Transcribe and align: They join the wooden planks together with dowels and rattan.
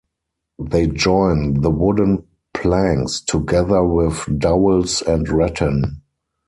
They 0.59 0.87
join 0.87 1.61
the 1.61 1.69
wooden 1.69 2.23
planks 2.55 3.19
together 3.21 3.83
with 3.83 4.15
dowels 4.39 5.03
and 5.05 5.29
rattan. 5.29 6.01